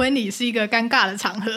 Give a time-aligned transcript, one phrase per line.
[0.00, 1.52] 婚礼是一个尴尬的场合。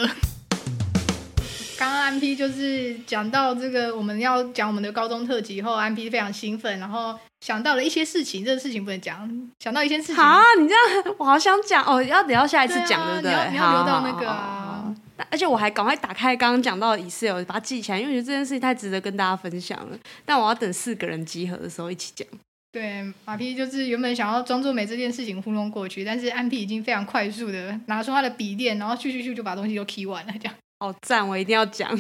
[1.77, 10.16] 刚刚安 P 就是讲到这个，我们要讲我们的高中特辑后，安 P 非常兴奋，然后想到了一些事情，这个事情不能讲，想到一些事情。
[10.16, 13.32] 好，你这样我好想讲哦，要等到下一次讲，对不对？
[13.32, 14.94] 你要你要留到那个啊。
[15.32, 19.98] 而且我还赶快打开刚刚讲到的 Excel，把它记起来，因为我觉得这件事情太值得跟大家分享了。
[20.25, 22.28] 但我要等四个人集合的时候一起讲。
[22.74, 30.56] 对，马屁就是原本想要装作没这件事情糊弄过去，但是安 P 已经非常快速的拿出他的笔电，然后咻咻咻就把东西都 key 完了，这样。
[30.80, 31.96] 好赞，我一定要讲。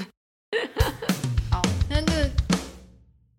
[1.51, 1.61] 好，
[1.91, 2.29] 那这个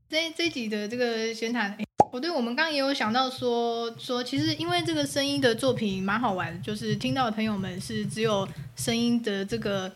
[0.08, 1.76] 这这一集的这个闲谈，
[2.12, 9.92] 我对我们刚刚也有想到说说，其实因为这个声音的作品蛮好玩，就是听到的朋友们是只有声音的这个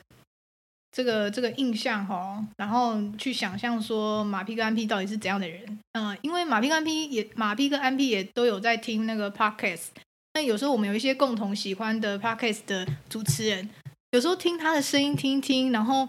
[0.91, 5.78] 这个这个印象哈，然后去想象说马屁跟安 P 到底是怎样的人。
[5.93, 9.87] 嗯、呃，因为马屁跟安 P 也马屁跟安 P 也都有在听那个 podcast，
[10.35, 13.69] 那有时候我们有一些共同喜欢的 podcast 的主持人。
[14.13, 16.09] 有时候听他的声音，听听，然后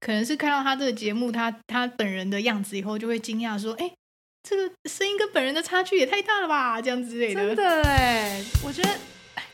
[0.00, 3.92] 可能是看到他这个节目，他他本人的样子以后，就会惊讶说：“哎，
[4.42, 7.54] 这个声音跟本人的差距也太大了吧？”这样之类的。
[7.54, 8.98] 真的哎，我觉得，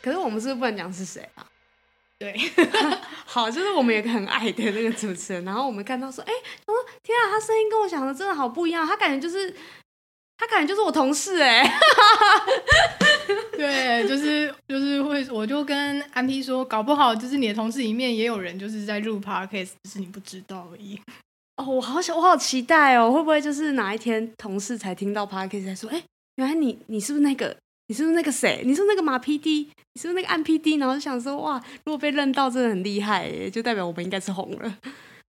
[0.01, 1.47] 可是我们是不是不能讲是谁啊？
[2.23, 2.39] 对，
[3.27, 6.33] 好，就是我们有个很矮的那个主持人，然后我们看到说：“哎，
[6.67, 9.55] 我说天啊，他声音跟我想的真的好不一样，他感觉就是。”
[10.39, 11.63] 他感觉就是我同事哎，
[13.57, 20.99] 对，就是就是会，我就跟安 P 说，搞不好就是你的同事里面也有人就是在录 Podcast，只是你不知道而已。
[21.59, 26.03] 哦，我好想，我好期待哦，会不会就是哪一天同事才听到 Podcast 才说，哎，
[26.35, 27.57] 原来你你是不是那个，
[27.89, 30.79] 你是不是那个谁，你是不是那个马 PD，你是不是那个暗 PD？
[30.79, 34.79] 然后就想说，哇，如果被认到，真的很厉害耶，就代表我们应该是红了，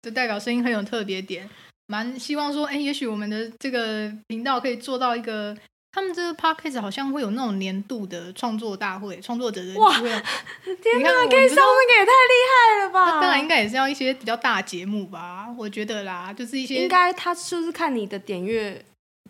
[0.03, 1.49] 就代表声音很有特别点。
[1.89, 5.57] 蛮希望说，哎，也许我们的这个频道可以做到一个，
[5.93, 13.21] 他们这个 podcast 好像会有那种年度的创作大会，创作者的哇，天哪，可以上那个也太厉害了吧！
[13.21, 18.85] 当然应该也是要一些比较大节目吧，我觉得啦，就是一些应该他就是看你的点阅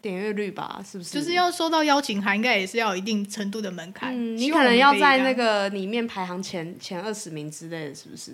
[0.06, 1.10] 点阅率吧，是不是？
[1.10, 8.32] 就是要收到邀请函，应该也是要有一定程度的门槛，嗯，你可能要在那个里面排行前前二十名之类的，是不是？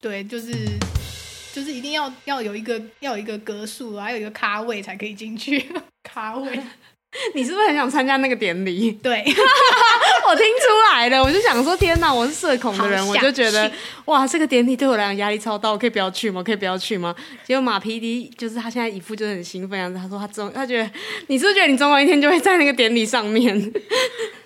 [0.00, 0.52] 对，就是。
[1.50, 5.58] 就是一定要要有一个要有一个格数，还有一个咖位才可以进去。
[6.04, 6.60] 咖位，
[7.34, 8.92] 你是不是很想参加那个典礼？
[8.92, 9.24] 对，
[10.28, 13.70] 我听出来了，我就想说，天哪，我是社恐的人，我就觉得
[14.04, 16.40] 哇，这个典礼对我来讲压力超大，我可以不要去吗？
[16.40, 17.14] 我可以不要去吗？
[17.46, 20.90] 结果马 PD 就是他现在一副就是很兴奋样子，他说他终他觉得
[21.28, 23.72] 你是不是觉得你总有一天就会在那个典礼上面？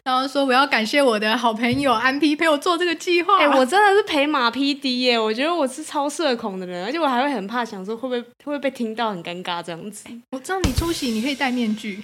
[0.05, 3.39] 然后说我要感谢我的好朋友安 P 陪我做这个计划。
[3.39, 5.19] 哎、欸，我真的是陪马 PD 耶！
[5.19, 10.05] 我觉得我是超社恐的人，而且我还会很怕，想说会不会会不会被听到很尴尬这样子。
[10.31, 12.03] 我知道你出席，你可以戴面具。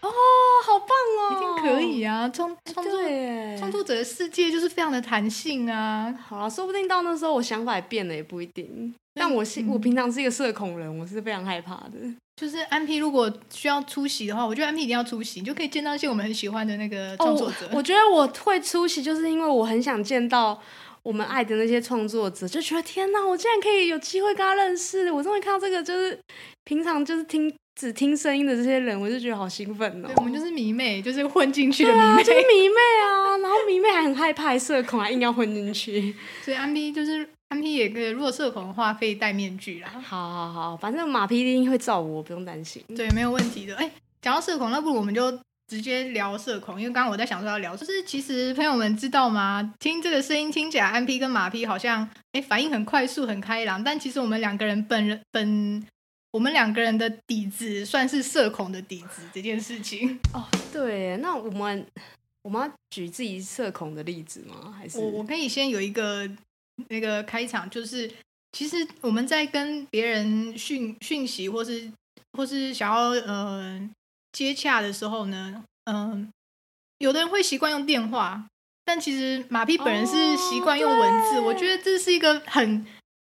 [0.00, 0.08] 哦，
[0.64, 1.30] 好棒哦！
[1.30, 2.28] 一定可以啊！
[2.28, 2.98] 创创作
[3.58, 6.12] 创作者的世界就是非常的弹性啊。
[6.26, 8.94] 好啊，说不定到那时候我想法也变了，也不一定。
[9.14, 11.98] 但我是、嗯、我平常是一个社恐人，我是非常害怕的。
[12.36, 17.66] 就是安 P 如果需要出席的话，我觉得安 P 一定要出席，你就可以见到一些我们很喜欢的那个创作者。
[17.66, 20.58] 哦，我觉得我会出席，就是因为我很想见到
[21.02, 25.10] 我们爱的那些创作者，就觉得天哪，我竟然可以有机会跟他认识！
[25.12, 26.18] 我终于看到这个，就是
[26.64, 30.08] 平常就是听只听声音的这些人，我就觉得好兴奋哦。
[30.08, 33.36] 对，我们就是迷妹，就是混进去的迷妹，啊，就是迷妹啊。
[33.38, 36.14] 然后迷妹还很害怕，社恐还硬要混进去，
[36.44, 37.28] 所以安 P 就是。
[37.50, 39.88] 安 P 也可以，如果社恐的话，可以戴面具啦。
[40.06, 42.80] 好好好，反正马屁一定会照我，不用担心。
[42.96, 43.74] 对，没有问题的。
[43.74, 43.92] 哎、欸，
[44.22, 45.36] 讲到社恐，那不如我们就
[45.66, 49.74] 直接聊社恐，因为刚刚我在想说要聊，就是其实朋友们知道吗？
[49.80, 55.84] 听这个声音听起来，安 P 跟马 P 好像哎、欸、反应很快速、很开朗，但其实我们两个人本人本
[56.32, 60.18] 我们两个人的底子算是社恐的底子这件事情。
[60.32, 61.86] 哦，对，那我们
[62.42, 64.74] 我们要举自己社恐的例子吗？
[64.76, 66.30] 还是我我可以先有一个。
[66.88, 68.10] 那个开场就是，
[68.52, 71.92] 其实我们在跟别人讯讯息，或是
[72.32, 73.78] 或是想要呃
[74.32, 76.28] 接洽的时候呢，嗯、呃，
[76.96, 78.46] 有的人会习惯用电话，
[78.82, 81.36] 但其实马屁本人是习惯用文字。
[81.36, 82.86] Oh, 我觉得这是一个很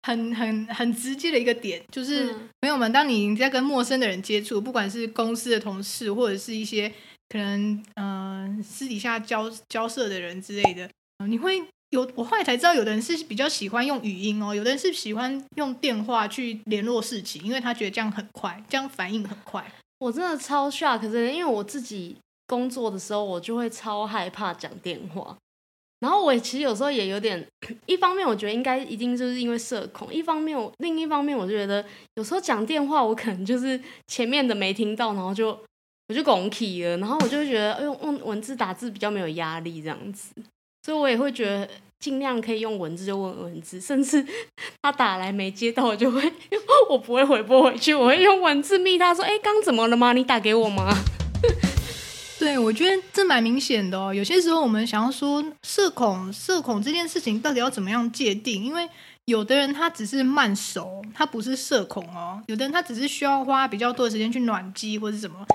[0.08, 6.90] 很很很直接的一个点，就是朋友们，当你在跟陌生的人接触，不管是公司的同事，或者是一些
[7.28, 10.90] 可能嗯、呃、私底下交交涉的人之类的，
[11.28, 11.62] 你会。
[11.92, 19.66] 有，我后来才知道，有的人是比较喜欢用语音哦，有的人是喜欢用电话去联络事情，因为他觉得这样很快，这样反应很快。
[20.00, 25.38] 我真的超 shock，可是因为我自己工作的时候，我就会超害怕讲电话。
[26.00, 27.44] 然后我其实有时候也有点，
[27.88, 31.84] 一方面我觉得应该一定就是因为社恐，一方面我另一方面我就觉得
[32.16, 35.60] 有时候讲电话，我可能就是前面的没听到，然后就
[36.10, 40.34] 我就拱起了，然后我就觉得用用文字打字比较没有压力这样子。
[40.84, 41.68] 所以，我也会觉得
[42.00, 44.24] 尽量可以用文字就问文字，甚至
[44.84, 46.22] 他打来没接到，我就会
[46.90, 50.14] 我不会回拨回去，我会用文字密他说：“哎，刚怎么了吗？
[50.14, 50.96] 你打给我吗？”
[52.48, 54.14] 对，我觉得这蛮明显的哦。
[54.14, 58.64] 有些时候我们想要说社恐，社恐这件事情到底要怎么样界定？
[58.64, 58.88] 因为
[59.26, 62.42] 有的人他只是慢熟，他不是社恐哦。
[62.48, 65.46] 有的人他只是需要花比较多的时间去暖机或是什么。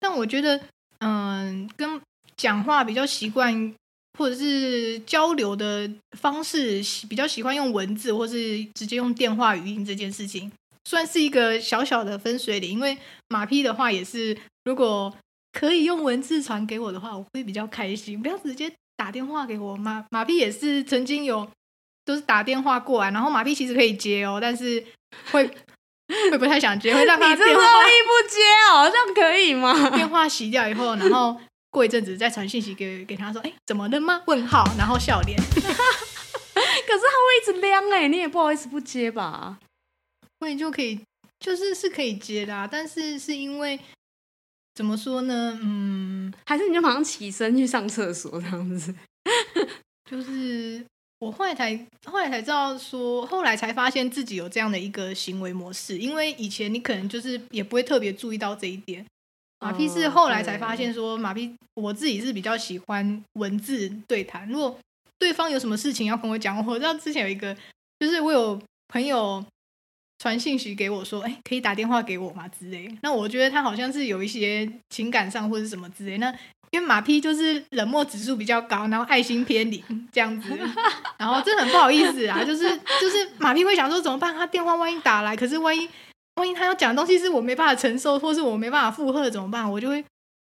[0.00, 0.60] 但我觉得，
[0.98, 2.00] 嗯，跟
[2.36, 3.72] 讲话比较习惯，
[4.18, 5.88] 或者是交流的
[6.18, 10.50] 方式比较喜欢用文字，或是直接用电话语音这件事情，
[10.84, 12.72] 算是一个小小的分水岭。
[12.72, 12.98] 因为
[13.28, 15.14] 马屁的话也是，如果
[15.52, 18.20] 可以用文字传给我的话，我会比较开心。
[18.20, 19.76] 不要直接打电话给我。
[19.76, 21.48] 马马屁也是曾经有
[22.04, 24.84] 都是打电话过来，然后马屁其实可以接哦，但是
[25.32, 25.50] 会。
[26.28, 28.40] 会不太想接，会让他电话你这么容易不接
[28.72, 29.90] 哦，这样可以吗？
[29.90, 34.20] 电话洗掉以后，然后过一阵子再传信息给给他说，哎，怎么的吗？
[34.26, 35.38] 问号，然后笑脸。
[35.54, 39.60] 可是他会一直亮哎，你也不好意思不接吧？
[40.40, 41.00] 会就可以，
[41.38, 43.78] 就是是可以接的，啊，但是是因为
[44.74, 45.58] 怎么说呢？
[45.62, 48.94] 嗯，还是你就马上起身去上厕所这样子，
[50.10, 50.84] 就是。
[51.20, 59.04] 我后来才后来才知道说，后来才发现自己有这样的一个行为模式，因为以前你可能就是也不会特别注意到这一点。
[59.58, 64.48] 马屁是后来才发现说，马屁我自己是比较喜欢文字对谈。
[64.48, 64.74] 如果
[65.18, 67.54] 对方有什么事情要跟我讲，我知道之前有一个，
[67.98, 68.58] 就是我有
[68.88, 69.44] 朋友
[70.20, 72.94] 传信息给我说，哎，可以打电话给我吗之类。
[73.00, 76.18] 那我觉得他好像是有一些情感上或者什么之类。
[76.18, 76.30] 那
[76.70, 79.82] 因为马屁就是冷漠指数比较高，然后爱心偏零
[80.12, 80.50] 这样子，
[81.18, 82.62] 然后这很不好意思啊， 就是
[83.00, 84.32] 就是马屁会想说怎么办？
[84.34, 85.88] 他电话万一打来，可是万一
[86.36, 89.68] 万一他要讲的东西是我没办法承受，或是我没办法负荷怎么办？
[89.68, 90.04] 我就会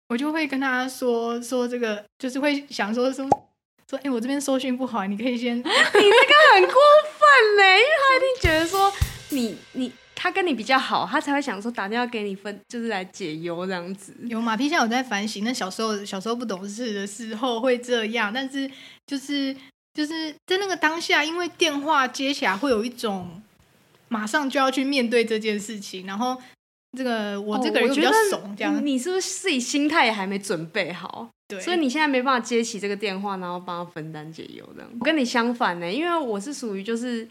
[0.08, 3.26] 我就会跟他说说这个，就是会想说说
[3.88, 8.92] 说，哎，我这边收讯不好，你可以先， 你这个很过分嘞，因为他一定觉得说
[9.30, 9.92] 你你。
[10.22, 14.14] 他跟你比较好，他才会想说打电话给你分，就是来解忧这样子。
[14.26, 18.70] 有马屁现在有在反省，那小时候小时候不懂事的时候会这样，但是
[19.06, 19.56] 就是
[19.94, 23.40] 就是在那个当下，因为电话接起来会有一种
[24.08, 26.36] 马上就要去面对这件事情，然后
[26.98, 31.30] 这个我这个人比较怂，这样、哦、你是不是自己心态也还没准备好？
[31.48, 34.90] 对，所以你现在没办法接起这个电话，然后帮他分担解忧这样。
[34.98, 37.26] 我跟你相反呢，因为我是属于就是。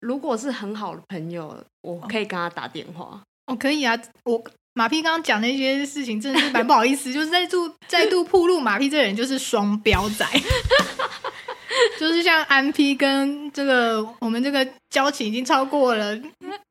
[0.00, 3.20] 如果是很好的朋友，我可以跟他打电话。
[3.46, 3.98] 哦，可以啊。
[4.24, 4.42] 我
[4.74, 10.26] 马屁刚刚讲那些事情，真的是蛮不好意思， 就是再度再度暴露马屁这人就是双标仔，
[11.98, 16.16] 就是像安 P 跟这个我们这个交情已经超过了，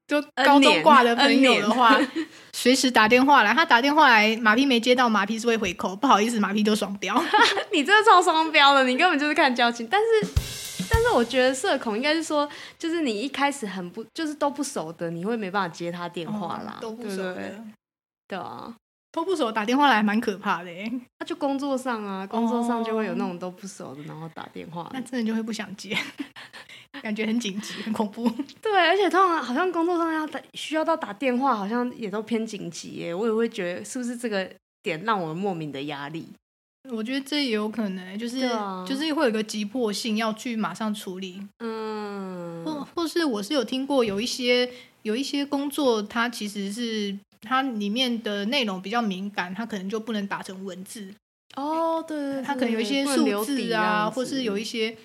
[0.08, 2.00] 就高中挂的朋友的话，
[2.54, 3.54] 随时打电话来。
[3.54, 5.96] 他打电话来，马屁没接到，马屁是会回扣。
[5.96, 7.24] 不好意思，马屁都双标。
[7.72, 10.55] 你这个超双标的，你根本就是看交情，但是。
[10.90, 17.56] 但是我觉得社恐应该是说，就是你一开始很不，就是都不熟的，你会没办法接他电话啦，哦、都不熟的，对，
[18.28, 18.76] 对啊，
[19.12, 20.72] 都不熟打电话来蛮可怕的。
[21.20, 25.98] 那就工作上啊，工作上就会有那种都不熟的，然后打电话，哦，那真的就会不想接，
[27.02, 28.30] 感觉很紧急，很恐怖。
[28.62, 33.14] 对，而且通常好像工作上要打，需要到打电话，好像也都偏紧急耶。
[33.14, 34.50] 我也会觉得是不是这个
[34.84, 36.28] 点让我莫名的压力。
[36.92, 44.70] 我觉得这也有可能，就是、啊、就是会有一个急迫性要去马上处理，嗯，或或是我是有听过有一些
[45.02, 51.14] 有一些工作，它其实是它里面的内容比较敏感，它可能就不能打成文字。
[51.56, 54.96] 哦，对，对，对，它可能有一些数字啊，或是有一些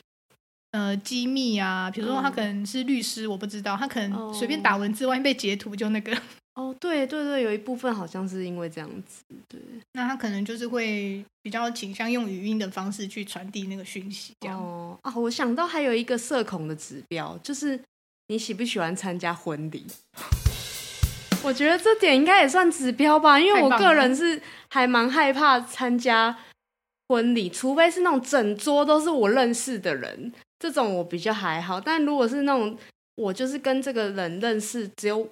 [0.72, 6.16] 呃机密啊，比如说他可能是律师，我不知道，他可能随便打文字，万一被截图就那个。
[6.60, 9.58] 哦，对对对，有一部分好像是因为这样子，对，
[9.94, 14.60] 那他可能就是会比较倾向用语音的方式去传递那个讯息，这样。
[14.62, 17.80] 哦啊，我想到还有一个社恐的指标，就是
[18.28, 19.86] 你喜不喜欢参加婚礼？
[21.42, 26.36] 我觉得这点应该也算指标吧，因为我个人是还蛮害怕参加
[27.08, 31.80] 婚礼，除非是那种整桌都是我认识的人，这种我比较还好。
[31.80, 32.76] 但如果是那种
[33.14, 35.26] 我就是跟这个人认识，只有。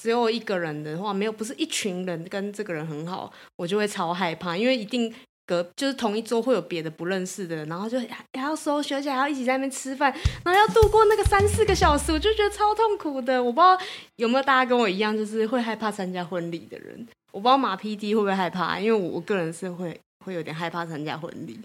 [0.00, 5.12] 只有一个人的话，没有不是一群人跟这个人很好，我就会超害怕，因为一定
[5.44, 10.14] 隔就是同一桌会有别的不认识的人，然后就还要收学起来，还要一起在那边吃饭，
[10.44, 13.42] 然后要度过那个三四个小时，我就觉得超痛苦的。
[13.42, 13.76] 我不知道
[14.16, 17.06] 有没有大家跟我一样，就是会害怕参加婚礼的人。
[17.32, 21.58] 我不知道马 PD 会不会害怕，因为我我个人是会会有点害怕参加婚礼。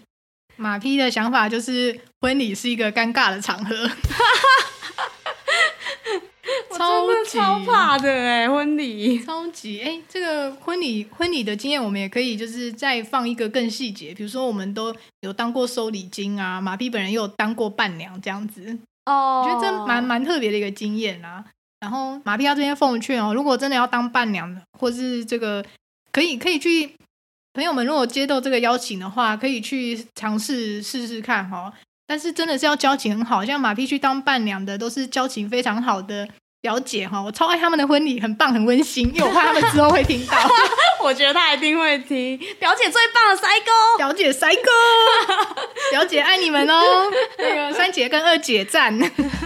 [0.56, 3.74] 马 P 的想法就是婚礼是一个尴尬的场合。
[6.84, 21.44] 超级超怕的哎，婚礼超级哎，这个婚礼婚礼的经验，我们也可以就是再放一个更细节，比如说我们都有当过收礼金啊，马屁本人又有当过伴娘这样子哦，我觉得这蛮蛮特别的一个经验啊。
[21.80, 25.64] 然后马屁要这边奉劝哦，如果真的要当伴娘的，或是这个
[26.12, 26.94] 可以可以去
[27.52, 31.72] 朋友们，如果接到这个邀请的话，可以去尝试试试看哈。
[32.06, 36.28] 但是真的是要交情很好，像马屁去当伴娘的，都是交情非常好的
[36.64, 37.20] 表姐哈。
[37.20, 39.06] 我超爱他们的婚礼，很棒，很温馨。
[39.14, 40.34] 因为我怕他们之后会听到，
[41.04, 42.38] 我觉得他一定会听。
[42.58, 44.70] 表姐最棒的，塞哥，表姐塞哥，
[45.90, 47.12] 表姐爱你们哦。
[47.36, 48.98] 那个三姐跟二姐赞，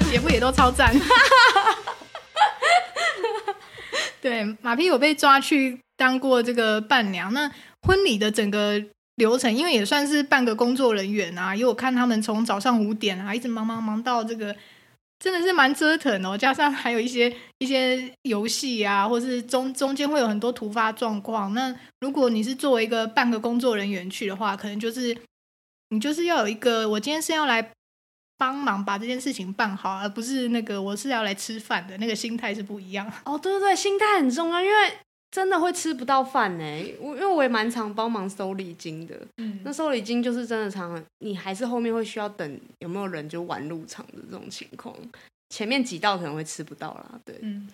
[0.09, 0.95] 姐夫也都超赞。
[4.23, 7.35] 对，马屁有被抓去当过这个伴娘。
[7.35, 7.51] 那
[7.83, 8.81] 婚礼的整个。
[9.19, 14.55] 流程，因为也算是半个工作人员啊，因为我看他们从早上五点啊，一直忙忙忙到这个，
[15.19, 16.37] 真的是蛮折腾哦。
[16.37, 21.53] 加上还有一些一些游戏啊，或是中中间会有很多突发状况。
[21.55, 25.17] 那如果你是作为一个半个工作人员去的话，可能就是
[25.91, 27.73] 你就是要有一个，我今天是要来
[28.37, 33.11] 帮忙把这件事情办好，而不是那个我是要来吃饭的那个心态是不一样。
[33.25, 34.99] 哦，对对对，心态很重要，因为。
[35.31, 36.65] 真的会吃不到饭呢，
[37.01, 39.15] 我因为我也蛮常帮忙收礼金的。
[39.37, 44.95] 嗯，那收礼金就是真的常，你还是后面会需要等有没有人就晚入场的这种情况，
[45.51, 47.21] 前面几道可能会吃不到啦。
[47.27, 47.69] 对，嗯，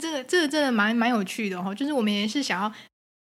[0.00, 2.72] 这个这个真的蛮蛮有趣的哈，就是我们也是想要，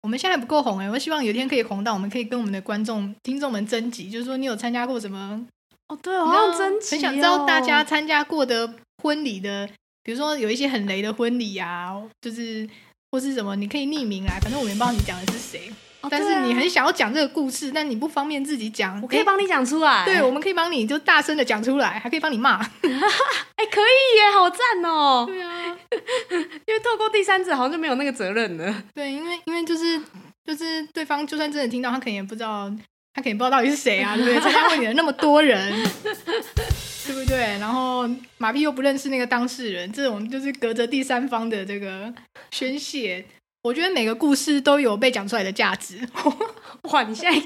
[0.02, 5.46] 我们现在还不够红哎，我希望有一天可以红到，我们可以跟我们的观众听众们征集，就是说你有参加过什么？
[5.90, 8.74] 哦，对哦，好像征集，很想知道大家参加过的
[9.04, 9.70] 婚礼的，
[10.02, 12.68] 比如说有一些很雷的婚礼啊，就是。
[13.12, 15.72] 或是什么，你可以匿名来，反正我没帮你讲的是谁。
[16.02, 20.06] 哦，但是你很想要讲这个故事，但你不方便自己讲，我可以帮你讲出来。
[20.06, 22.58] 对，我们可以帮你就大声的讲出来，还可以帮你骂。
[22.62, 25.26] 哎、欸，可以耶，好赞哦。
[25.28, 25.78] 对啊，
[26.66, 28.84] 因为透过第三者好像就没有那个责任了。
[28.96, 30.00] 对，因为因为就是
[30.46, 32.72] 就是对方就算真的听到，他可能也不知道，
[33.14, 34.40] 他可能不知道到底是谁啊，对不对？
[34.40, 35.86] 参加婚礼的那么多人。
[37.10, 37.38] 对不对？
[37.58, 42.14] 然后马屁又不认识那个当事人，这种就是隔着第三方的这个
[42.52, 43.26] 宣泄。
[43.64, 46.08] 我觉得每个故事都有被讲出来的价值。
[46.92, 47.42] 哇，你现在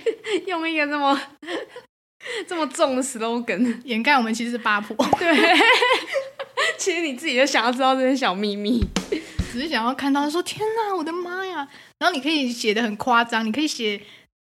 [0.48, 1.18] 用一个这么
[2.46, 4.94] 这么重的 slogan 掩盖我们其实是八婆。
[5.18, 5.34] 对，
[6.78, 8.86] 其实你自己就想要知道这些小秘密，
[9.50, 11.66] 只是想要看到说天哪，我的妈呀！
[12.00, 14.02] 然后你可以写的很夸张，你可以写。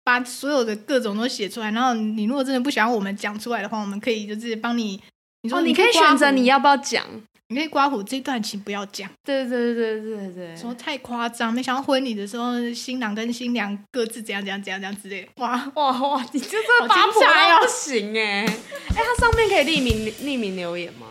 [0.05, 5.03] 把所有的各种都写出来，然后你如果真的不想要我们讲出来的话，我们可以就是帮你。
[5.43, 7.05] 你说你可以选择你要不要讲，
[7.49, 9.11] 你可以刮胡这段请不要讲。
[9.23, 15.29] 对对对对对对，说太夸张，没想到婚礼的时候新郎跟新娘各自怎样怎样怎样怎样之类。
[15.37, 16.27] 哇哇哇！
[16.33, 18.47] 你这这八婆要不行哎！
[18.47, 18.57] 哎，
[18.97, 21.09] 它上面可以匿名匿名留言吗？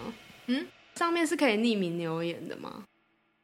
[0.47, 2.83] 嗯，上面是可以匿名留言的吗？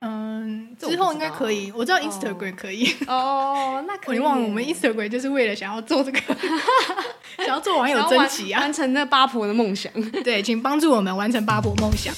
[0.01, 1.71] 嗯，之后应该可以。
[1.75, 2.95] 我知道 Instagram 可以。
[3.07, 4.19] 哦，那 可以。
[4.19, 6.19] 我忘了，我们 Instagram 就是为了想要做这个，
[7.37, 9.91] 想要做网友征集啊，完成那八婆的梦想。
[10.23, 12.13] 对，请帮助我们完成八婆梦想。